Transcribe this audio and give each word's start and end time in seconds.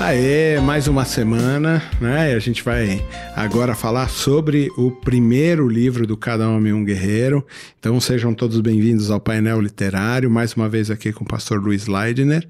Aê, 0.00 0.58
mais 0.60 0.88
uma 0.88 1.04
semana, 1.04 1.82
né? 2.00 2.32
A 2.32 2.38
gente 2.38 2.64
vai 2.64 3.06
agora 3.36 3.74
falar 3.74 4.08
sobre 4.08 4.70
o 4.78 4.90
primeiro 4.90 5.68
livro 5.68 6.06
do 6.06 6.16
Cada 6.16 6.48
Homem 6.48 6.72
um 6.72 6.82
Guerreiro. 6.82 7.46
Então 7.78 8.00
sejam 8.00 8.32
todos 8.32 8.58
bem-vindos 8.62 9.10
ao 9.10 9.20
painel 9.20 9.60
literário, 9.60 10.30
mais 10.30 10.54
uma 10.54 10.70
vez 10.70 10.90
aqui 10.90 11.12
com 11.12 11.22
o 11.22 11.28
pastor 11.28 11.62
Luiz 11.62 11.86
Leidner, 11.86 12.48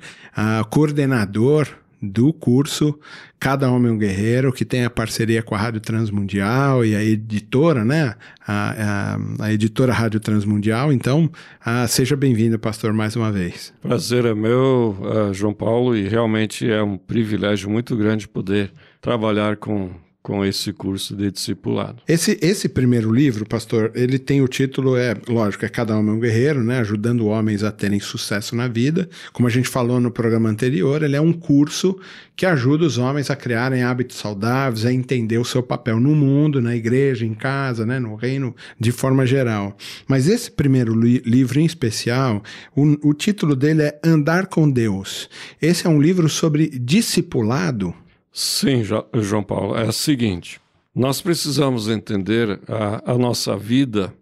coordenador 0.70 1.66
do 2.00 2.32
curso 2.32 2.98
Cada 3.38 3.70
Homem 3.70 3.90
um 3.90 3.98
Guerreiro, 3.98 4.52
que 4.52 4.64
tem 4.64 4.84
a 4.84 4.90
parceria 4.90 5.42
com 5.42 5.54
a 5.54 5.58
Rádio 5.58 5.80
Transmundial 5.80 6.84
e 6.84 6.94
a 6.94 7.02
editora, 7.02 7.84
né? 7.84 8.14
A, 8.46 9.14
a, 9.38 9.44
a 9.46 9.52
editora 9.52 9.92
Rádio 9.92 10.20
Transmundial. 10.20 10.92
Então, 10.92 11.30
a, 11.64 11.86
seja 11.86 12.16
bem-vindo, 12.16 12.58
pastor, 12.58 12.92
mais 12.92 13.16
uma 13.16 13.32
vez. 13.32 13.72
Prazer 13.80 14.26
é 14.26 14.34
meu, 14.34 14.96
uh, 15.00 15.32
João 15.32 15.54
Paulo, 15.54 15.96
e 15.96 16.06
realmente 16.06 16.70
é 16.70 16.82
um 16.82 16.98
privilégio 16.98 17.70
muito 17.70 17.96
grande 17.96 18.28
poder 18.28 18.70
trabalhar 19.00 19.56
com 19.56 19.90
com 20.22 20.44
esse 20.44 20.72
curso 20.72 21.16
de 21.16 21.30
discipulado. 21.30 22.02
Esse, 22.06 22.38
esse 22.42 22.68
primeiro 22.68 23.10
livro, 23.10 23.46
pastor, 23.46 23.90
ele 23.94 24.18
tem 24.18 24.42
o 24.42 24.48
título, 24.48 24.96
é 24.96 25.14
lógico, 25.26 25.64
é 25.64 25.68
Cada 25.68 25.96
Homem 25.96 26.12
é 26.12 26.16
um 26.16 26.20
Guerreiro, 26.20 26.62
né? 26.62 26.78
Ajudando 26.80 27.26
homens 27.26 27.62
a 27.64 27.72
terem 27.72 27.98
sucesso 28.00 28.54
na 28.54 28.68
vida. 28.68 29.08
Como 29.32 29.48
a 29.48 29.50
gente 29.50 29.68
falou 29.68 29.98
no 29.98 30.10
programa 30.10 30.48
anterior, 30.48 31.02
ele 31.02 31.16
é 31.16 31.20
um 31.20 31.32
curso 31.32 31.98
que 32.36 32.44
ajuda 32.44 32.84
os 32.84 32.98
homens 32.98 33.30
a 33.30 33.36
criarem 33.36 33.82
hábitos 33.82 34.18
saudáveis, 34.18 34.84
a 34.84 34.92
entender 34.92 35.38
o 35.38 35.44
seu 35.44 35.62
papel 35.62 35.98
no 35.98 36.14
mundo, 36.14 36.60
na 36.60 36.76
igreja, 36.76 37.24
em 37.24 37.34
casa, 37.34 37.86
né? 37.86 37.98
no 37.98 38.14
reino, 38.14 38.54
de 38.78 38.92
forma 38.92 39.24
geral. 39.26 39.76
Mas 40.06 40.28
esse 40.28 40.50
primeiro 40.50 40.94
li 40.94 41.22
livro 41.24 41.60
em 41.60 41.64
especial, 41.64 42.42
o, 42.74 43.08
o 43.08 43.14
título 43.14 43.56
dele 43.56 43.82
é 43.82 44.00
Andar 44.04 44.46
com 44.46 44.70
Deus. 44.70 45.28
Esse 45.60 45.86
é 45.86 45.90
um 45.90 46.00
livro 46.00 46.28
sobre 46.28 46.68
discipulado. 46.68 47.94
Sim, 48.32 48.82
João 49.14 49.42
Paulo, 49.42 49.76
é 49.76 49.88
o 49.88 49.92
seguinte: 49.92 50.60
nós 50.94 51.20
precisamos 51.20 51.88
entender 51.88 52.60
a, 52.68 53.12
a 53.12 53.18
nossa 53.18 53.56
vida 53.56 54.14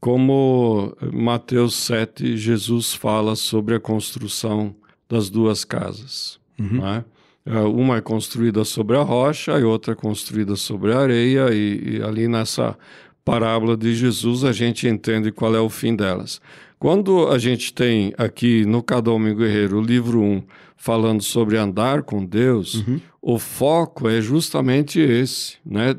como 0.00 0.96
Mateus 1.12 1.74
7, 1.74 2.36
Jesus 2.36 2.94
fala 2.94 3.34
sobre 3.34 3.74
a 3.74 3.80
construção 3.80 4.74
das 5.08 5.28
duas 5.28 5.64
casas. 5.64 6.38
Uhum. 6.58 6.80
Né? 6.80 7.04
Uma 7.74 7.96
é 7.96 8.00
construída 8.00 8.62
sobre 8.64 8.96
a 8.96 9.02
rocha 9.02 9.58
e 9.58 9.64
outra 9.64 9.92
é 9.92 9.96
construída 9.96 10.54
sobre 10.54 10.92
a 10.92 11.00
areia, 11.00 11.52
e, 11.52 11.96
e 11.96 12.02
ali 12.02 12.28
nessa 12.28 12.76
parábola 13.24 13.76
de 13.76 13.94
Jesus 13.94 14.44
a 14.44 14.52
gente 14.52 14.86
entende 14.86 15.32
qual 15.32 15.54
é 15.54 15.60
o 15.60 15.68
fim 15.68 15.96
delas. 15.96 16.40
Quando 16.78 17.28
a 17.28 17.38
gente 17.38 17.74
tem 17.74 18.12
aqui 18.16 18.64
no 18.64 18.82
Cada 18.82 19.10
Homem 19.10 19.34
Guerreiro 19.34 19.78
o 19.78 19.82
livro 19.82 20.20
1 20.20 20.42
falando 20.76 21.22
sobre 21.22 21.56
andar 21.56 22.04
com 22.04 22.24
Deus, 22.24 22.74
uhum. 22.74 23.00
o 23.20 23.38
foco 23.38 24.08
é 24.08 24.20
justamente 24.20 25.00
esse, 25.00 25.56
né? 25.66 25.94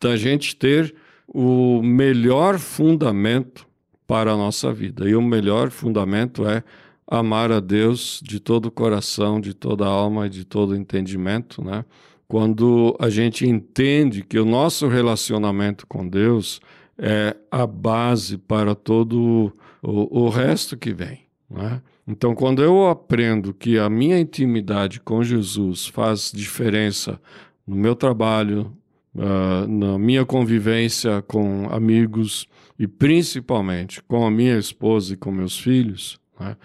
Da 0.00 0.16
gente 0.16 0.56
ter 0.56 0.94
o 1.28 1.82
melhor 1.82 2.58
fundamento 2.58 3.66
para 4.06 4.32
a 4.32 4.36
nossa 4.36 4.72
vida. 4.72 5.08
E 5.08 5.14
o 5.14 5.22
melhor 5.22 5.70
fundamento 5.70 6.48
é 6.48 6.64
amar 7.06 7.52
a 7.52 7.60
Deus 7.60 8.20
de 8.22 8.40
todo 8.40 8.66
o 8.66 8.70
coração, 8.70 9.38
de 9.38 9.52
toda 9.52 9.84
a 9.84 9.88
alma 9.88 10.26
e 10.26 10.30
de 10.30 10.44
todo 10.44 10.70
o 10.70 10.76
entendimento, 10.76 11.62
né? 11.62 11.84
Quando 12.26 12.96
a 12.98 13.10
gente 13.10 13.46
entende 13.46 14.22
que 14.22 14.38
o 14.38 14.46
nosso 14.46 14.88
relacionamento 14.88 15.86
com 15.86 16.08
Deus 16.08 16.58
é 17.04 17.36
a 17.50 17.66
base 17.66 18.38
para 18.38 18.76
todo 18.76 19.52
o, 19.82 20.24
o 20.24 20.28
resto 20.28 20.76
que 20.76 20.94
vem. 20.94 21.22
Né? 21.50 21.82
Então, 22.06 22.32
quando 22.32 22.62
eu 22.62 22.88
aprendo 22.88 23.52
que 23.52 23.76
a 23.76 23.90
minha 23.90 24.20
intimidade 24.20 25.00
com 25.00 25.22
Jesus 25.22 25.88
faz 25.88 26.30
diferença 26.32 27.20
no 27.66 27.74
meu 27.74 27.96
trabalho, 27.96 28.72
uh, 29.16 29.66
na 29.66 29.98
minha 29.98 30.24
convivência 30.24 31.20
com 31.22 31.68
amigos 31.70 32.46
e 32.78 32.86
principalmente 32.86 34.00
com 34.04 34.24
a 34.24 34.30
minha 34.30 34.56
esposa 34.56 35.14
e 35.14 35.16
com 35.16 35.32
meus 35.32 35.58
filhos, 35.58 36.20
né? 36.38 36.56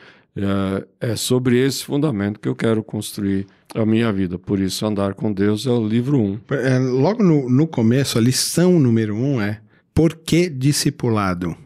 é, 1.02 1.12
é 1.12 1.16
sobre 1.16 1.58
esse 1.60 1.84
fundamento 1.84 2.40
que 2.40 2.48
eu 2.48 2.56
quero 2.56 2.84
construir 2.84 3.48
a 3.74 3.86
minha 3.86 4.12
vida. 4.14 4.38
Por 4.38 4.60
isso, 4.60 4.86
Andar 4.86 5.16
com 5.16 5.34
Deus 5.34 5.66
é 5.66 5.72
o 5.72 5.86
livro 5.86 6.20
1. 6.20 6.24
Um. 6.24 6.40
É, 6.52 6.78
logo 6.78 7.24
no, 7.24 7.50
no 7.50 7.70
a 8.16 8.20
lição 8.20 8.80
número 8.80 9.16
1 9.16 9.20
um 9.20 9.42
é 9.42 9.62
por 9.98 10.16
que 10.16 10.48
discipulado? 10.48 11.58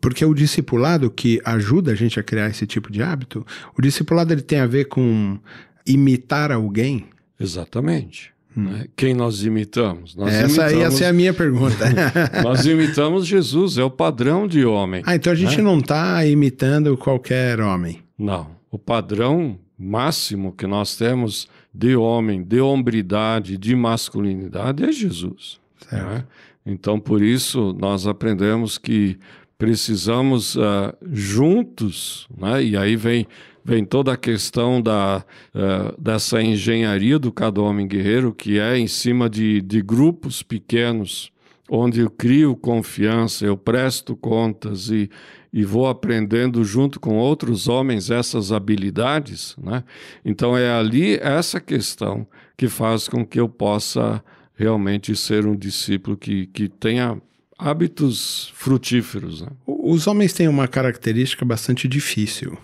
porque 0.00 0.24
o 0.24 0.32
discipulado 0.32 1.10
que 1.10 1.40
ajuda 1.44 1.92
a 1.92 1.94
gente 1.94 2.18
a 2.18 2.22
criar 2.22 2.48
esse 2.48 2.66
tipo 2.66 2.90
de 2.90 3.02
hábito, 3.02 3.44
o 3.76 3.82
discipulado 3.82 4.32
ele 4.32 4.40
tem 4.40 4.60
a 4.60 4.66
ver 4.66 4.84
com 4.86 5.38
imitar 5.86 6.52
alguém. 6.52 7.06
Exatamente. 7.38 8.32
Hum. 8.56 8.64
Né? 8.64 8.86
Quem 8.94 9.12
nós 9.12 9.44
imitamos? 9.44 10.14
Nós 10.14 10.32
essa 10.32 10.70
imitamos... 10.70 10.78
ia 10.78 10.90
ser 10.92 11.04
a 11.06 11.12
minha 11.12 11.34
pergunta. 11.34 11.84
nós 12.44 12.64
imitamos 12.64 13.26
Jesus, 13.26 13.76
é 13.76 13.84
o 13.84 13.90
padrão 13.90 14.46
de 14.46 14.64
homem. 14.64 15.02
Ah, 15.04 15.16
então 15.16 15.32
a 15.32 15.36
gente 15.36 15.56
né? 15.56 15.62
não 15.62 15.78
está 15.78 16.24
imitando 16.24 16.96
qualquer 16.96 17.60
homem. 17.60 18.02
Não. 18.16 18.52
O 18.70 18.78
padrão 18.78 19.58
máximo 19.76 20.52
que 20.52 20.66
nós 20.66 20.96
temos 20.96 21.48
de 21.74 21.96
homem, 21.96 22.42
de 22.42 22.60
hombridade, 22.60 23.58
de 23.58 23.74
masculinidade 23.74 24.84
é 24.84 24.92
Jesus. 24.92 25.60
Né? 25.90 26.24
Então, 26.64 26.98
por 26.98 27.22
isso, 27.22 27.74
nós 27.78 28.06
aprendemos 28.06 28.78
que 28.78 29.18
precisamos 29.58 30.56
uh, 30.56 30.92
juntos, 31.12 32.26
né? 32.36 32.64
e 32.64 32.76
aí 32.76 32.96
vem, 32.96 33.26
vem 33.64 33.84
toda 33.84 34.12
a 34.12 34.16
questão 34.16 34.82
da, 34.82 35.24
uh, 35.54 36.00
dessa 36.00 36.42
engenharia 36.42 37.18
do 37.18 37.30
cada 37.30 37.60
homem 37.60 37.86
guerreiro, 37.86 38.34
que 38.34 38.58
é 38.58 38.76
em 38.76 38.88
cima 38.88 39.30
de, 39.30 39.60
de 39.60 39.80
grupos 39.80 40.42
pequenos, 40.42 41.30
onde 41.70 42.00
eu 42.00 42.10
crio 42.10 42.56
confiança, 42.56 43.46
eu 43.46 43.56
presto 43.56 44.16
contas 44.16 44.88
e, 44.88 45.08
e 45.52 45.64
vou 45.64 45.86
aprendendo 45.86 46.64
junto 46.64 46.98
com 46.98 47.16
outros 47.16 47.68
homens 47.68 48.10
essas 48.10 48.50
habilidades. 48.50 49.56
Né? 49.62 49.84
Então 50.24 50.56
é 50.56 50.72
ali 50.72 51.16
essa 51.18 51.60
questão 51.60 52.26
que 52.56 52.66
faz 52.68 53.08
com 53.08 53.24
que 53.24 53.38
eu 53.38 53.48
possa 53.48 54.22
realmente 54.54 55.14
ser 55.16 55.46
um 55.46 55.56
discípulo 55.56 56.16
que, 56.16 56.46
que 56.46 56.68
tenha 56.68 57.20
hábitos 57.58 58.52
frutíferos. 58.54 59.42
Né? 59.42 59.48
Os 59.66 60.06
homens 60.06 60.32
têm 60.32 60.48
uma 60.48 60.66
característica 60.66 61.44
bastante 61.44 61.86
difícil, 61.86 62.58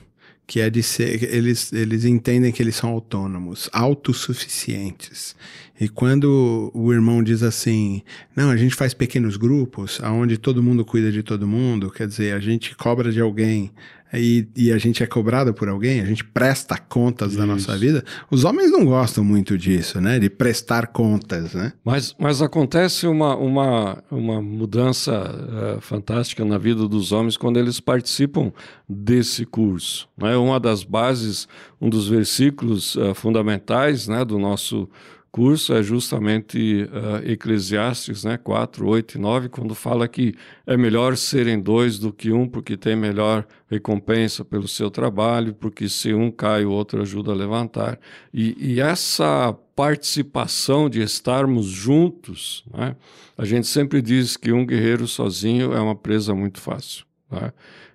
que 0.47 0.61
é 0.61 0.71
de 0.71 0.83
ser, 0.83 1.23
eles, 1.33 1.73
eles 1.73 2.05
entendem 2.05 2.51
que 2.51 2.63
eles 2.63 2.75
são 2.75 2.91
autônomos, 2.91 3.69
autossuficientes. 3.73 5.37
E 5.81 5.89
quando 5.89 6.73
o 6.75 6.93
irmão 6.93 7.23
diz 7.23 7.43
assim, 7.43 8.03
não, 8.35 8.51
a 8.51 8.57
gente 8.57 8.75
faz 8.75 8.95
pequenos 8.95 9.37
grupos, 9.37 10.01
aonde 10.03 10.39
todo 10.39 10.63
mundo 10.63 10.85
cuida 10.85 11.13
de 11.13 11.23
todo 11.23 11.47
mundo, 11.47 11.91
quer 11.91 12.07
dizer, 12.09 12.35
a 12.35 12.41
gente 12.41 12.75
cobra 12.75 13.13
de 13.13 13.21
alguém 13.21 13.71
e, 14.13 14.49
e 14.57 14.73
a 14.73 14.79
gente 14.79 15.03
é 15.03 15.07
cobrado 15.07 15.53
por 15.53 15.69
alguém, 15.69 16.01
a 16.01 16.05
gente 16.05 16.25
presta 16.25 16.79
contas 16.79 17.33
Isso. 17.33 17.39
da 17.39 17.47
nossa 17.47 17.77
vida. 17.77 18.05
Os 18.31 18.45
homens 18.45 18.71
não 18.71 18.85
gostam 18.85 19.23
muito 19.23 19.59
disso, 19.59 20.01
né? 20.01 20.19
De 20.19 20.31
prestar 20.31 20.89
contas, 20.89 21.55
né? 21.55 21.73
Mas, 21.85 22.15
mas 22.19 22.41
acontece 22.41 23.07
uma, 23.07 23.37
uma, 23.37 24.03
uma 24.11 24.41
mudança 24.41 25.13
uh, 25.13 25.81
fantástica 25.81 26.45
na 26.45 26.59
vida 26.59 26.89
dos 26.89 27.13
homens 27.13 27.37
quando 27.37 27.59
eles 27.59 27.81
participam 27.81 28.53
desse 28.89 29.45
curso. 29.45 30.09
Né? 30.17 30.37
Uma 30.37 30.59
das 30.59 30.85
bases, 30.85 31.47
um 31.81 31.91
dos 31.91 32.09
versículos 32.09 32.95
uh, 32.97 33.15
fundamentais 33.15 34.09
né, 34.09 34.25
do 34.25 34.39
nosso 34.39 34.89
curso 35.31 35.73
é 35.75 35.83
justamente 35.83 36.89
uh, 36.91 37.31
Eclesiastes 37.31 38.25
né, 38.25 38.37
4, 38.37 38.87
8 38.87 39.17
e 39.17 39.21
9, 39.21 39.49
quando 39.49 39.75
fala 39.75 40.09
que 40.09 40.35
é 40.67 40.77
melhor 40.77 41.17
serem 41.17 41.61
dois 41.61 41.99
do 41.99 42.13
que 42.13 42.33
um, 42.33 42.49
porque 42.49 42.77
tem 42.77 42.97
melhor 42.97 43.47
recompensa 43.71 44.45
pelo 44.45 44.67
seu 44.67 44.91
trabalho, 44.91 45.55
porque 45.55 45.89
se 45.89 46.13
um 46.13 46.31
cai, 46.31 46.65
o 46.65 46.71
outro 46.71 47.03
ajuda 47.03 47.33
a 47.33 47.35
levantar. 47.35 47.99
E, 48.33 48.57
e 48.59 48.81
essa 48.81 49.53
participação 49.77 50.89
de 50.89 51.03
estarmos 51.03 51.67
juntos, 51.67 52.65
né, 52.73 52.97
a 53.37 53.45
gente 53.45 53.67
sempre 53.67 54.03
diz 54.03 54.37
que 54.37 54.53
um 54.53 54.67
guerreiro 54.67 55.07
sozinho 55.07 55.73
é 55.73 55.81
uma 55.81 55.95
presa 55.95 56.35
muito 56.35 56.61
fácil. 56.61 57.05
Né? 57.31 57.53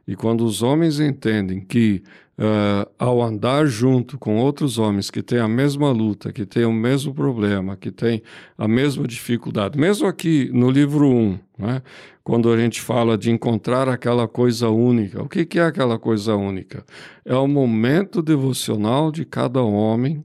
E 0.07 0.15
quando 0.15 0.45
os 0.45 0.62
homens 0.62 1.00
entendem 1.00 1.62
que 1.62 2.03
uh, 2.38 2.89
ao 2.97 3.21
andar 3.21 3.65
junto 3.65 4.18
com 4.18 4.38
outros 4.38 4.77
homens 4.77 5.09
que 5.09 5.21
têm 5.21 5.39
a 5.39 5.47
mesma 5.47 5.91
luta, 5.91 6.31
que 6.31 6.45
têm 6.45 6.65
o 6.65 6.74
mesmo 6.74 7.13
problema, 7.13 7.75
que 7.75 7.91
têm 7.91 8.21
a 8.57 8.68
mesma 8.68 9.07
dificuldade, 9.07 9.80
mesmo 9.80 10.07
aqui 10.07 10.50
no 10.53 10.69
livro 10.69 11.07
1, 11.07 11.39
né, 11.57 11.81
quando 12.24 12.51
a 12.51 12.57
gente 12.57 12.81
fala 12.81 13.18
de 13.18 13.31
encontrar 13.31 13.88
aquela 13.89 14.27
coisa 14.27 14.69
única, 14.69 15.21
o 15.21 15.30
que, 15.30 15.45
que 15.45 15.59
é 15.59 15.65
aquela 15.65 16.00
coisa 16.00 16.35
única? 16.35 16.85
É 17.25 17.35
o 17.35 17.47
momento 17.47 18.21
devocional 18.21 19.12
de 19.12 19.25
cada 19.25 19.62
homem 19.62 20.24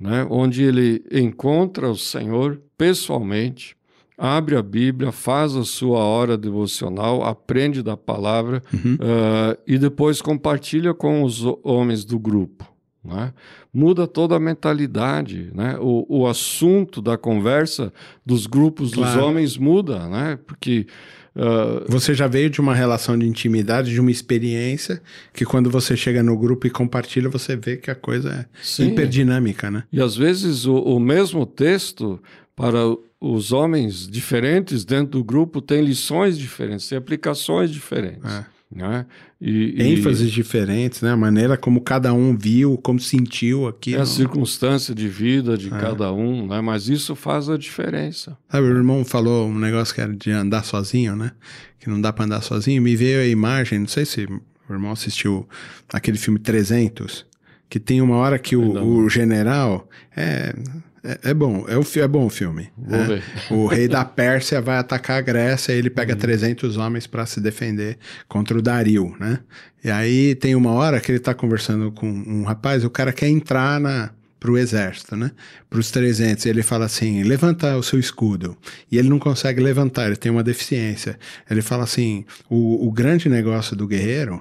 né, 0.00 0.26
onde 0.30 0.62
ele 0.62 1.04
encontra 1.12 1.90
o 1.90 1.96
Senhor 1.96 2.60
pessoalmente, 2.78 3.76
abre 4.20 4.54
a 4.54 4.62
Bíblia, 4.62 5.10
faz 5.10 5.56
a 5.56 5.64
sua 5.64 6.00
hora 6.00 6.36
devocional, 6.36 7.24
aprende 7.24 7.82
da 7.82 7.96
palavra 7.96 8.62
Uhum. 8.72 8.94
uh, 8.94 9.58
e 9.66 9.78
depois 9.78 10.20
compartilha 10.20 10.92
com 10.92 11.22
os 11.24 11.42
homens 11.64 12.04
do 12.04 12.18
grupo. 12.18 12.68
Né? 13.02 13.32
Muda 13.72 14.06
toda 14.06 14.36
a 14.36 14.40
mentalidade, 14.40 15.50
né? 15.54 15.78
o, 15.80 16.04
o 16.06 16.26
assunto 16.26 17.00
da 17.00 17.16
conversa 17.16 17.90
dos 18.26 18.46
grupos 18.46 18.90
dos 18.90 19.04
Claro. 19.04 19.24
homens 19.24 19.56
muda, 19.56 20.06
né? 20.06 20.38
porque 20.46 20.86
uh, 21.36 21.84
Você 21.88 22.14
já 22.14 22.26
veio 22.26 22.50
de 22.50 22.60
uma 22.60 22.74
relação 22.74 23.18
de 23.18 23.26
intimidade, 23.26 23.90
de 23.90 24.00
uma 24.00 24.10
experiência, 24.10 25.00
que 25.32 25.44
quando 25.44 25.70
você 25.70 25.96
chega 25.96 26.22
no 26.22 26.36
grupo 26.36 26.66
e 26.66 26.70
compartilha, 26.70 27.28
você 27.28 27.56
vê 27.56 27.76
que 27.76 27.90
a 27.90 27.94
coisa 27.94 28.30
é 28.30 28.46
Sim. 28.62 28.88
hiperdinâmica, 28.88 29.70
né? 29.70 29.84
E 29.92 30.00
às 30.00 30.16
vezes 30.16 30.66
o, 30.66 30.76
o 30.76 31.00
mesmo 31.00 31.46
texto 31.46 32.20
para 32.56 32.80
os 33.20 33.52
homens 33.52 34.06
diferentes 34.06 34.84
dentro 34.84 35.18
do 35.18 35.24
grupo 35.24 35.60
tem 35.60 35.82
lições 35.82 36.38
diferentes, 36.38 36.88
tem 36.88 36.96
aplicações 36.96 37.70
diferentes. 37.70 38.24
É. 38.24 38.44
Né? 38.72 39.04
E, 39.40 39.74
e 39.76 39.82
ênfases 39.82 40.30
diferentes, 40.30 41.02
né? 41.02 41.10
A 41.10 41.16
maneira 41.16 41.56
como 41.56 41.80
cada 41.80 42.12
um 42.14 42.36
viu, 42.36 42.78
como 42.78 43.00
sentiu 43.00 43.66
é 43.66 43.70
aquilo. 43.70 44.00
a 44.00 44.06
circunstância 44.06 44.94
de 44.94 45.08
vida 45.08 45.54
É. 45.54 45.56
de 45.56 45.70
cada 45.70 46.12
um, 46.12 46.46
né? 46.46 46.60
mas 46.60 46.88
isso 46.88 47.16
faz 47.16 47.48
a 47.48 47.56
diferença. 47.58 48.38
Sabe, 48.48 48.68
o 48.68 48.70
irmão 48.70 49.04
falou 49.04 49.48
um 49.48 49.58
negócio 49.58 49.92
que 49.92 50.00
era 50.00 50.14
de 50.14 50.30
andar 50.30 50.64
sozinho, 50.64 51.16
né? 51.16 51.32
Que 51.80 51.90
não 51.90 52.00
dá 52.00 52.12
pra 52.12 52.24
andar 52.26 52.42
sozinho. 52.42 52.80
Me 52.80 52.94
veio 52.94 53.20
a 53.20 53.26
imagem, 53.26 53.80
não 53.80 53.88
sei 53.88 54.04
se 54.04 54.24
o 54.24 54.72
irmão 54.72 54.92
assistiu 54.92 55.48
aquele 55.92 56.16
filme 56.16 56.38
300, 56.38 57.26
que 57.68 57.80
tem 57.80 58.00
uma 58.00 58.16
hora 58.16 58.38
que 58.38 58.54
o, 58.54 59.00
o 59.02 59.08
general 59.08 59.88
é, 60.16 60.54
é, 61.02 61.30
é 61.30 61.34
bom, 61.34 61.64
é, 61.68 61.76
o, 61.76 61.84
é 62.02 62.08
bom 62.08 62.26
o 62.26 62.30
filme. 62.30 62.70
Né? 62.76 63.04
ver. 63.04 63.22
O 63.50 63.66
rei 63.66 63.88
da 63.88 64.04
Pérsia 64.04 64.60
vai 64.60 64.78
atacar 64.78 65.18
a 65.18 65.20
Grécia 65.20 65.72
e 65.72 65.78
ele 65.78 65.88
Uhum. 65.88 65.94
pega 65.94 66.14
300 66.16 66.76
homens 66.76 67.06
para 67.06 67.26
se 67.26 67.40
defender 67.40 67.98
contra 68.28 68.58
o 68.58 68.62
Dario, 68.62 69.14
né? 69.18 69.40
E 69.82 69.90
aí 69.90 70.34
tem 70.34 70.54
uma 70.54 70.72
hora 70.72 71.00
que 71.00 71.10
ele 71.10 71.18
tá 71.18 71.32
conversando 71.34 71.90
com 71.90 72.06
um 72.06 72.44
rapaz, 72.44 72.84
o 72.84 72.90
cara 72.90 73.12
quer 73.12 73.28
entrar 73.28 73.80
na 73.80 74.10
pro 74.38 74.56
exército, 74.56 75.14
né? 75.16 75.32
Para 75.68 75.78
os 75.78 75.90
300, 75.90 76.46
e 76.46 76.48
ele 76.48 76.62
fala 76.62 76.86
assim: 76.86 77.22
"Levanta 77.22 77.76
o 77.76 77.82
seu 77.82 77.98
escudo". 77.98 78.56
E 78.90 78.96
ele 78.96 79.08
não 79.10 79.18
consegue 79.18 79.60
levantar, 79.60 80.06
ele 80.06 80.16
tem 80.16 80.32
uma 80.32 80.42
deficiência. 80.42 81.18
Ele 81.50 81.60
fala 81.60 81.84
assim: 81.84 82.24
"O, 82.48 82.88
o 82.88 82.90
grande 82.90 83.28
negócio 83.28 83.76
do 83.76 83.86
guerreiro 83.86 84.40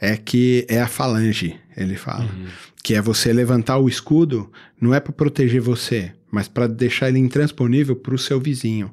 é 0.00 0.16
que 0.16 0.64
é 0.68 0.80
a 0.80 0.86
falange", 0.88 1.56
ele 1.76 1.96
fala. 1.96 2.28
Que 2.82 2.94
é 2.94 3.00
você 3.00 3.32
levantar 3.32 3.78
o 3.78 3.88
escudo, 3.88 4.50
não 4.80 4.92
é 4.94 5.00
para 5.00 5.12
proteger 5.12 5.60
você, 5.60 6.12
mas 6.30 6.48
para 6.48 6.66
deixar 6.66 7.08
ele 7.08 7.18
intransponível 7.18 7.96
para 7.96 8.14
o 8.14 8.18
seu 8.18 8.38
vizinho. 8.38 8.90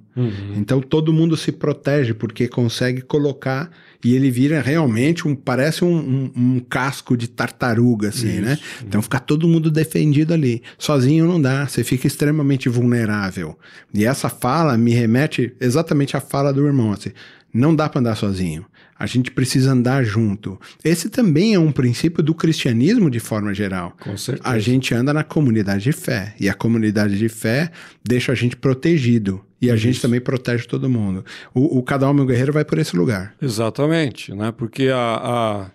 Então 0.55 0.79
todo 0.81 1.11
mundo 1.11 1.35
se 1.35 1.51
protege 1.51 2.13
porque 2.13 2.47
consegue 2.47 3.01
colocar 3.01 3.69
e 4.03 4.15
ele 4.15 4.31
vira 4.31 4.61
realmente 4.61 5.27
um 5.27 5.35
parece 5.35 5.83
um, 5.83 5.93
um- 5.93 6.31
um 6.35 6.59
casco 6.59 7.17
de 7.17 7.27
tartaruga 7.27 8.09
assim, 8.09 8.39
né? 8.39 8.57
Então 8.87 9.01
fica 9.01 9.19
todo 9.19 9.47
mundo 9.47 9.69
defendido 9.69 10.33
ali. 10.33 10.61
Sozinho 10.77 11.27
não 11.27 11.41
dá, 11.41 11.67
você 11.67 11.83
fica 11.83 12.07
extremamente 12.07 12.69
vulnerável. 12.69 13.57
E 13.93 14.05
essa 14.05 14.29
fala 14.29 14.77
me 14.77 14.91
remete 14.93 15.53
exatamente 15.59 16.15
à 16.15 16.21
fala 16.21 16.53
do 16.53 16.65
irmão 16.65 16.93
assim. 16.93 17.11
Não 17.53 17.75
dá 17.75 17.89
para 17.89 17.99
andar 17.99 18.15
sozinho. 18.15 18.65
A 18.97 19.05
gente 19.05 19.31
precisa 19.31 19.71
andar 19.71 20.03
junto. 20.03 20.59
Esse 20.83 21.09
também 21.09 21.55
é 21.55 21.59
um 21.59 21.71
princípio 21.71 22.23
do 22.23 22.35
cristianismo 22.35 23.09
de 23.09 23.19
forma 23.19 23.53
geral. 23.53 23.95
Com 23.99 24.15
certeza. 24.15 24.47
A 24.47 24.59
gente 24.59 24.93
anda 24.93 25.11
na 25.11 25.23
comunidade 25.23 25.83
de 25.83 25.91
fé. 25.91 26.35
E 26.39 26.47
a 26.47 26.53
comunidade 26.53 27.17
de 27.17 27.27
fé 27.27 27.71
deixa 28.03 28.31
a 28.31 28.35
gente 28.35 28.55
protegido. 28.55 29.43
E 29.61 29.69
a 29.69 29.75
gente 29.75 30.01
também 30.01 30.21
protege 30.21 30.65
todo 30.65 30.89
mundo. 30.89 31.25
O, 31.53 31.79
o 31.79 31.83
Cada 31.83 32.09
Homem 32.09 32.25
Guerreiro 32.25 32.53
vai 32.53 32.65
por 32.65 32.77
esse 32.79 32.95
lugar. 32.95 33.35
Exatamente, 33.41 34.33
né? 34.33 34.51
porque 34.51 34.89
a, 34.89 35.71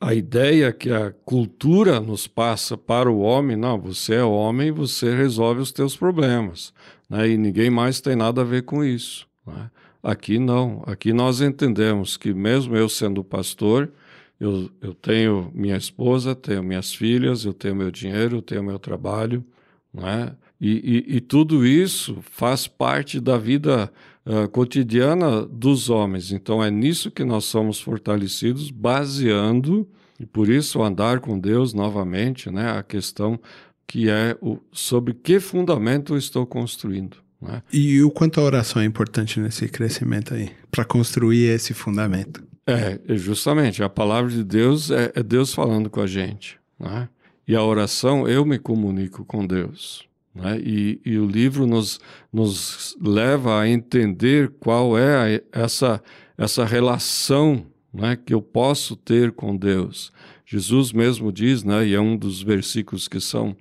a, 0.00 0.08
a 0.08 0.14
ideia 0.14 0.72
que 0.72 0.90
a 0.90 1.12
cultura 1.24 2.00
nos 2.00 2.26
passa 2.26 2.76
para 2.76 3.10
o 3.10 3.20
homem, 3.20 3.56
não, 3.56 3.78
você 3.80 4.14
é 4.14 4.24
homem, 4.24 4.72
você 4.72 5.14
resolve 5.14 5.60
os 5.60 5.70
teus 5.70 5.96
problemas, 5.96 6.72
né? 7.08 7.28
e 7.28 7.36
ninguém 7.36 7.70
mais 7.70 8.00
tem 8.00 8.16
nada 8.16 8.40
a 8.40 8.44
ver 8.44 8.62
com 8.62 8.84
isso. 8.84 9.26
Né? 9.46 9.70
Aqui 10.02 10.38
não, 10.38 10.82
aqui 10.86 11.12
nós 11.12 11.40
entendemos 11.40 12.16
que 12.16 12.32
mesmo 12.32 12.76
eu 12.76 12.88
sendo 12.88 13.24
pastor, 13.24 13.90
eu, 14.38 14.70
eu 14.80 14.94
tenho 14.94 15.50
minha 15.54 15.76
esposa, 15.76 16.34
tenho 16.34 16.62
minhas 16.62 16.94
filhas, 16.94 17.44
eu 17.44 17.52
tenho 17.52 17.74
meu 17.74 17.90
dinheiro, 17.90 18.36
eu 18.36 18.42
tenho 18.42 18.62
meu 18.62 18.78
trabalho, 18.78 19.44
né? 19.92 20.36
E, 20.60 21.04
e, 21.08 21.16
e 21.16 21.20
tudo 21.20 21.66
isso 21.66 22.18
faz 22.22 22.66
parte 22.66 23.20
da 23.20 23.38
vida 23.38 23.92
ah, 24.26 24.46
cotidiana 24.48 25.46
dos 25.46 25.88
homens. 25.88 26.32
Então 26.32 26.62
é 26.62 26.70
nisso 26.70 27.10
que 27.10 27.24
nós 27.24 27.44
somos 27.44 27.80
fortalecidos, 27.80 28.70
baseando, 28.70 29.88
e 30.20 30.26
por 30.26 30.48
isso 30.48 30.82
andar 30.82 31.20
com 31.20 31.38
Deus 31.38 31.72
novamente, 31.72 32.50
né? 32.50 32.72
A 32.72 32.82
questão 32.82 33.40
que 33.86 34.10
é 34.10 34.36
o, 34.42 34.58
sobre 34.70 35.14
que 35.14 35.40
fundamento 35.40 36.12
eu 36.12 36.18
estou 36.18 36.46
construindo. 36.46 37.16
Né? 37.40 37.62
E 37.72 38.02
o 38.02 38.10
quanto 38.10 38.40
a 38.40 38.44
oração 38.44 38.82
é 38.82 38.84
importante 38.84 39.38
nesse 39.40 39.68
crescimento 39.68 40.34
aí, 40.34 40.50
para 40.70 40.84
construir 40.84 41.46
esse 41.46 41.72
fundamento. 41.72 42.42
É, 42.66 43.00
é 43.08 43.16
justamente, 43.16 43.82
a 43.82 43.88
palavra 43.88 44.30
de 44.30 44.44
Deus 44.44 44.90
é, 44.90 45.12
é 45.14 45.22
Deus 45.22 45.54
falando 45.54 45.88
com 45.88 46.00
a 46.00 46.06
gente. 46.06 46.58
Né? 46.78 47.08
E 47.46 47.54
a 47.56 47.62
oração, 47.62 48.28
eu 48.28 48.44
me 48.44 48.58
comunico 48.58 49.24
com 49.24 49.46
Deus. 49.46 50.06
Né? 50.34 50.58
E, 50.60 51.00
e 51.04 51.18
o 51.18 51.26
livro 51.26 51.66
nos, 51.66 51.98
nos 52.32 52.96
leva 53.00 53.60
a 53.60 53.68
entender 53.68 54.50
qual 54.60 54.98
é 54.98 55.38
a- 55.38 55.60
essa, 55.60 56.02
essa 56.36 56.64
relação 56.64 57.66
né, 57.92 58.16
que 58.16 58.34
eu 58.34 58.42
posso 58.42 58.94
ter 58.96 59.32
com 59.32 59.56
Deus. 59.56 60.12
Jesus 60.44 60.92
mesmo 60.92 61.32
diz, 61.32 61.64
né, 61.64 61.86
e 61.86 61.94
é 61.94 62.00
um 62.00 62.16
dos 62.16 62.42
versículos 62.42 63.08
que 63.08 63.20
são 63.20 63.56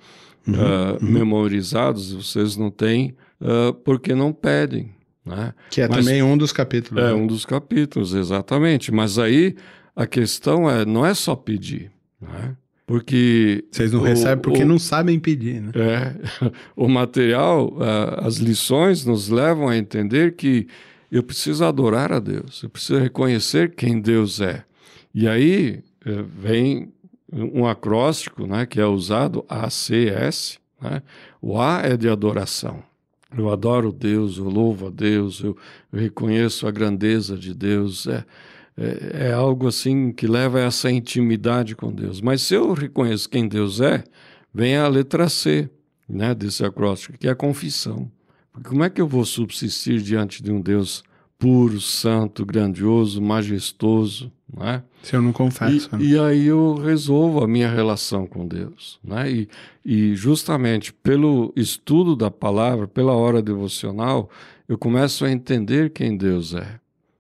ah, 0.56 0.98
memorizados, 1.02 2.12
vocês 2.14 2.56
não 2.58 2.70
têm 2.72 3.16
ah, 3.42 3.74
porque 3.84 4.14
não 4.16 4.32
pedem. 4.34 4.92
Né? 5.26 5.54
Que 5.70 5.82
é 5.82 5.88
Mas- 5.88 6.06
também 6.06 6.24
um 6.24 6.38
dos 6.38 6.52
capítulos. 6.54 7.04
É 7.04 7.08
né? 7.08 7.14
um 7.14 7.28
dos 7.28 7.46
capítulos, 7.46 8.14
exatamente. 8.14 8.92
Mas 8.94 9.20
aí 9.20 9.56
a 9.96 10.06
questão 10.08 10.70
é, 10.70 10.86
não 10.86 11.06
é 11.06 11.14
só 11.14 11.36
pedir, 11.36 11.92
né? 12.22 12.56
Porque 12.86 13.66
Vocês 13.70 13.92
não 13.92 14.00
o- 14.00 14.04
recebem 14.04 14.42
porque 14.42 14.64
o- 14.64 14.66
não 14.66 14.80
sabem 14.80 15.20
pedir, 15.20 15.62
né? 15.62 15.72
é, 15.76 16.16
o 16.76 16.88
material, 16.88 17.76
ah, 17.82 18.26
as 18.26 18.38
lições 18.38 19.04
nos 19.06 19.28
levam 19.28 19.68
a 19.68 19.76
entender 19.78 20.36
que 20.38 20.68
eu 21.12 21.22
preciso 21.22 21.66
adorar 21.66 22.14
a 22.14 22.20
Deus, 22.20 22.64
eu 22.64 22.70
preciso 22.70 22.98
reconhecer 23.00 23.76
quem 23.76 24.00
Deus 24.00 24.40
é. 24.40 24.64
E 25.14 25.28
aí 25.28 25.84
eh, 26.06 26.24
vem 26.40 26.94
um 27.32 27.66
acróstico, 27.66 28.48
né, 28.48 28.66
que 28.66 28.80
é 28.80 28.86
usado 28.86 29.46
ACS, 29.50 30.60
né? 30.82 31.02
O 31.42 31.60
A 31.60 31.82
é 31.84 31.98
de 31.98 32.08
adoração. 32.08 32.84
Eu 33.36 33.50
adoro 33.52 33.92
Deus, 33.92 34.38
eu 34.38 34.46
louvo 34.46 34.88
a 34.88 34.90
Deus, 34.90 35.42
eu, 35.42 35.58
reconheço 35.92 36.68
a 36.68 36.72
grandeza 36.72 37.38
de 37.38 37.54
Deus. 37.54 38.08
É, 38.08 38.24
é, 38.78 39.28
é 39.30 39.34
algo 39.34 39.68
assim 39.68 40.12
que 40.12 40.28
leva 40.28 40.60
a 40.60 40.64
essa 40.64 40.90
intimidade 40.90 41.76
com 41.76 41.92
Deus. 41.92 42.22
Mas 42.22 42.42
se 42.42 42.54
eu 42.54 42.74
reconheço 42.74 43.30
quem 43.30 43.48
Deus 43.48 43.82
é, 43.82 44.04
vem 44.54 44.78
a 44.78 44.88
letra 44.88 45.28
C 45.28 45.70
né, 46.08 46.34
desse 46.34 46.64
acróstico, 46.64 47.18
que 47.18 47.28
é 47.28 47.32
a 47.32 47.36
confissão. 47.36 48.10
Porque 48.52 48.70
como 48.70 48.84
é 48.84 48.90
que 48.90 49.02
eu 49.02 49.08
vou 49.08 49.26
subsistir 49.26 50.02
diante 50.02 50.42
de 50.42 50.52
um 50.52 50.62
Deus 50.62 51.04
puro, 51.38 51.82
santo, 51.82 52.46
grandioso, 52.46 53.22
majestoso, 53.22 54.32
né? 54.56 54.84
Se 55.04 55.16
eu 55.16 55.22
não 55.22 55.34
confesso. 55.34 55.90
né? 55.96 56.04
E, 56.04 56.12
e 56.12 56.20
aí 56.20 56.46
eu 56.48 56.76
resolvo 56.76 57.44
a 57.44 57.48
minha 57.48 57.70
relação 57.70 58.26
com 58.26 58.48
Deus. 58.48 59.00
Né? 59.04 59.32
E, 59.32 59.50
e 59.86 60.16
justamente 60.16 60.94
pelo 60.94 61.52
estudo 61.56 62.16
da 62.16 62.32
palavra, 62.32 62.88
pela 62.88 63.14
hora 63.14 63.42
devocional, 63.42 64.30
eu 64.68 64.78
começo 64.78 65.26
a 65.26 65.32
entender 65.32 65.92
quem 65.92 66.16
Deus 66.18 66.54
é. 66.54 66.80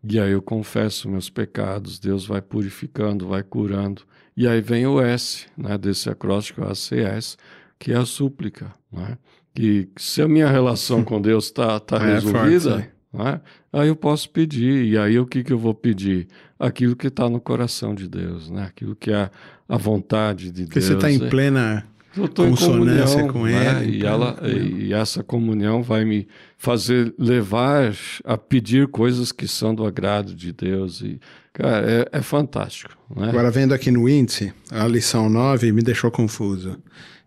E 0.10 0.19
aí 0.19 0.31
eu 0.31 0.41
confesso 0.41 1.10
meus 1.10 1.29
pecados, 1.29 2.00
Deus 2.00 2.25
vai 2.25 2.41
purificando, 2.41 3.27
vai 3.27 3.43
curando. 3.43 4.03
E 4.36 4.48
aí 4.48 4.62
vem 4.62 4.86
o 4.88 5.01
S, 5.01 5.48
né, 5.57 5.77
desse 5.77 6.10
acróstico 6.10 6.63
ACS, 6.63 7.38
que 7.79 7.91
é 7.91 7.98
a 7.98 8.05
súplica. 8.05 8.74
Né? 8.91 9.17
Que 9.53 9.89
se 9.98 10.22
a 10.22 10.27
minha 10.27 10.48
relação 10.48 11.03
com 11.03 11.19
Deus 11.19 11.46
está 11.46 11.79
tá 11.79 11.98
É, 11.98 12.22
forte, 12.22 12.25
resolvida, 12.25 12.77
né? 12.77 12.89
Né? 13.14 13.42
Aí 13.72 13.88
eu 13.88 13.96
posso 13.96 14.30
pedir, 14.30 14.86
e 14.86 14.98
aí 14.98 15.18
o 15.20 15.26
que, 15.26 15.44
que 15.44 15.54
eu 15.54 15.58
vou 15.58 15.74
pedir? 15.74 16.28
Aquilo 16.60 16.96
que 16.96 17.08
está 17.08 17.30
no 17.30 17.40
coração 17.40 17.94
de 17.94 18.08
Deus, 18.08 18.50
né? 18.50 18.64
aquilo 18.64 18.96
que 18.96 19.12
é 19.12 19.30
a 19.68 19.78
vontade 19.78 20.52
de 20.52 20.64
Porque 20.64 20.80
Deus. 20.80 20.86
você 20.86 20.94
está 20.96 21.12
em 21.12 21.24
é- 21.24 21.30
plena 21.30 21.86
eu 22.16 22.28
consonância 22.28 23.28
comunhão, 23.28 23.34
com 23.34 23.44
né? 23.46 23.84
ele. 23.84 23.98
E, 23.98 24.06
ela, 24.06 24.40
e 24.48 24.94
essa 24.94 25.24
comunhão 25.24 25.84
vai 25.84 26.04
me 26.04 26.28
fazer 26.58 27.14
levar 27.18 27.94
a 28.24 28.38
pedir 28.38 28.88
coisas 28.88 29.32
que 29.32 29.48
são 29.48 29.76
do 29.76 29.86
agrado 29.86 30.34
de 30.34 30.52
Deus. 30.52 31.02
E, 31.02 31.20
cara, 31.54 31.86
é, 31.88 32.08
é 32.12 32.22
fantástico. 32.22 32.98
Né? 33.16 33.30
Agora, 33.30 33.52
vendo 33.52 33.74
aqui 33.74 33.92
no 33.92 34.10
índice, 34.10 34.52
a 34.72 34.88
lição 34.88 35.30
9 35.30 35.72
me 35.72 35.84
deixou 35.84 36.10
confuso. 36.10 36.78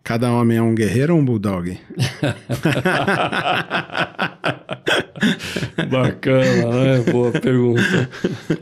Cada 0.03 0.31
homem 0.31 0.57
é 0.57 0.61
um 0.61 0.73
guerreiro 0.75 1.13
ou 1.13 1.21
um 1.21 1.25
bulldog? 1.25 1.77
Bacana, 5.89 6.67
né? 6.67 7.11
Boa 7.11 7.31
pergunta. 7.31 8.09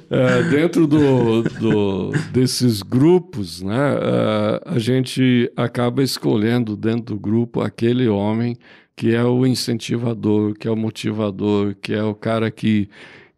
É, 0.09 0.43
dentro 0.49 0.85
do, 0.87 1.43
do, 1.43 2.11
desses 2.31 2.81
grupos, 2.81 3.61
né, 3.61 3.75
é, 3.75 4.61
a 4.65 4.79
gente 4.79 5.51
acaba 5.55 6.03
escolhendo 6.03 6.75
dentro 6.75 7.15
do 7.15 7.19
grupo 7.19 7.61
aquele 7.61 8.07
homem 8.07 8.57
que 8.95 9.15
é 9.15 9.23
o 9.23 9.45
incentivador, 9.45 10.53
que 10.55 10.67
é 10.67 10.71
o 10.71 10.75
motivador, 10.75 11.73
que 11.81 11.93
é 11.93 12.03
o 12.03 12.13
cara 12.13 12.51
que, 12.51 12.89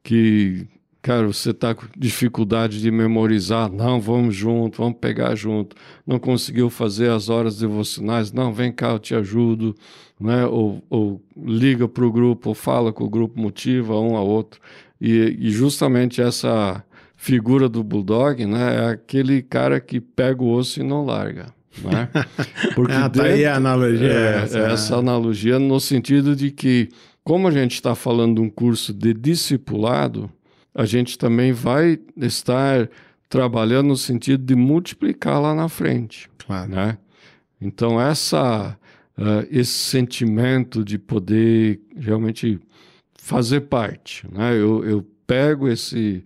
que 0.01 0.68
Cara, 1.01 1.25
você 1.25 1.50
está 1.50 1.74
com 1.74 1.88
dificuldade 1.98 2.79
de 2.79 2.91
memorizar? 2.91 3.72
Não, 3.72 4.00
vamos 4.00 4.36
junto, 4.36 4.84
vamos 4.84 5.00
pegar 5.00 5.34
junto. 5.34 5.75
Não 6.05 6.20
conseguiu 6.20 6.70
fazer 6.70 7.10
as 7.10 7.27
horas 7.27 7.58
devocionais? 7.58 8.31
Não, 8.31 8.53
vem 8.53 8.72
cá, 8.72 8.91
eu 8.91 9.00
te 9.00 9.15
ajudo. 9.15 9.75
Né? 10.20 10.46
Ou, 10.46 10.84
ou 10.91 11.22
liga 11.36 11.88
para 11.88 12.05
o 12.05 12.12
grupo, 12.12 12.50
ou 12.50 12.55
fala 12.55 12.93
com 12.93 13.03
o 13.03 13.10
grupo, 13.10 13.39
motiva 13.39 14.00
um 14.00 14.15
a 14.15 14.22
outro. 14.22 14.62
E, 15.00 15.36
e 15.39 15.50
justamente 15.50 16.22
essa 16.22 16.84
figura 17.15 17.67
do 17.67 17.84
Bulldog 17.84 18.46
né, 18.46 18.75
é 18.75 18.89
aquele 18.89 19.41
cara 19.41 19.79
que 19.79 20.00
pega 20.00 20.43
o 20.43 20.51
osso 20.51 20.81
e 20.81 20.84
não 20.84 21.03
larga. 21.03 21.48
Né? 21.84 22.10
Porque 22.75 22.93
ah, 22.93 23.10
tá 23.10 23.24
aí 23.24 23.43
a 23.43 23.55
analogia. 23.55 24.08
É, 24.08 24.43
essa, 24.43 24.60
é 24.60 24.72
essa 24.72 24.96
analogia 24.98 25.58
no 25.58 25.79
sentido 25.79 26.36
de 26.36 26.51
que, 26.51 26.89
como 27.24 27.48
a 27.48 27.51
gente 27.51 27.74
está 27.74 27.96
falando 27.96 28.36
de 28.36 28.41
um 28.41 28.50
curso 28.50 28.93
de 28.93 29.15
discipulado, 29.15 30.29
a 30.74 30.86
gente 30.86 31.18
também 31.18 31.51
vai 31.51 32.00
estar 32.18 32.90
trabalhando 33.30 33.88
no 33.88 33.98
sentido 33.98 34.44
de 34.44 34.56
multiplicar 34.56 35.42
lá 35.42 35.54
na 35.56 35.70
frente. 35.70 36.30
Claro. 36.38 36.72
Né? 36.72 36.98
Então, 37.62 38.00
essa, 38.00 38.78
uh, 39.18 39.48
esse 39.50 39.72
sentimento 39.72 40.84
de 40.84 40.98
poder 40.98 41.80
realmente 41.96 42.60
fazer 43.13 43.62
parte. 43.62 44.28
Né? 44.32 44.54
Eu, 44.54 44.84
eu 44.84 45.08
pego 45.25 45.68
esse, 45.68 46.25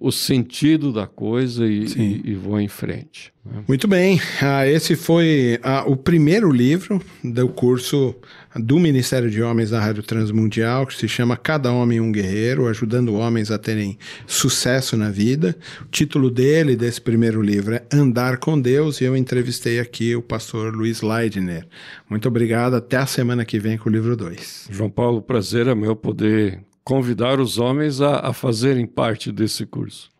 o 0.00 0.10
sentido 0.10 0.92
da 0.92 1.06
coisa 1.06 1.66
e, 1.66 1.84
e, 1.84 2.22
e 2.30 2.34
vou 2.34 2.58
em 2.58 2.68
frente. 2.68 3.32
Né? 3.44 3.62
Muito 3.68 3.86
bem. 3.86 4.18
Ah, 4.40 4.66
esse 4.66 4.96
foi 4.96 5.58
ah, 5.62 5.84
o 5.86 5.96
primeiro 5.96 6.50
livro 6.50 7.00
do 7.22 7.48
curso 7.48 8.14
do 8.56 8.78
Ministério 8.78 9.30
de 9.30 9.42
Homens 9.42 9.70
da 9.70 9.80
Rádio 9.80 10.02
Transmundial, 10.02 10.86
que 10.86 10.96
se 10.96 11.06
chama 11.06 11.36
Cada 11.36 11.70
Homem 11.70 12.00
um 12.00 12.10
Guerreiro, 12.10 12.68
ajudando 12.68 13.14
homens 13.14 13.50
a 13.50 13.58
terem 13.58 13.98
sucesso 14.26 14.96
na 14.96 15.10
vida. 15.10 15.54
O 15.82 15.88
título 15.90 16.30
dele, 16.30 16.74
desse 16.74 17.00
primeiro 17.00 17.42
livro, 17.42 17.74
é 17.74 17.82
Andar 17.92 18.38
com 18.38 18.58
Deus, 18.58 19.00
e 19.00 19.04
eu 19.04 19.16
entrevistei 19.16 19.78
aqui 19.78 20.16
o 20.16 20.22
pastor 20.22 20.74
Luiz 20.74 21.02
Leidner. 21.02 21.66
Muito 22.08 22.28
obrigado, 22.28 22.74
até 22.74 22.96
a 22.96 23.06
semana 23.06 23.44
que 23.44 23.58
vem 23.58 23.76
com 23.76 23.90
o 23.90 23.92
livro 23.92 24.16
2. 24.16 24.68
João 24.70 24.88
Paulo, 24.88 25.20
prazer 25.20 25.66
é 25.66 25.74
meu 25.74 25.94
poder 25.94 26.60
convidar 26.84 27.40
os 27.40 27.58
homens 27.58 28.00
a, 28.00 28.28
a 28.28 28.32
fazerem 28.32 28.86
parte 28.86 29.32
desse 29.32 29.64
curso. 29.64 30.10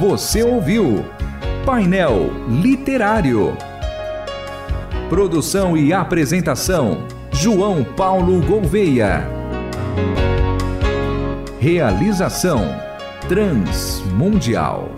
Você 0.00 0.42
ouviu 0.42 1.04
Painel 1.66 2.30
Literário. 2.48 3.56
Produção 5.10 5.76
e 5.76 5.92
apresentação: 5.92 7.06
João 7.30 7.84
Paulo 7.84 8.40
Gouveia. 8.40 9.28
Realização: 11.60 12.64
Transmundial. 13.28 14.90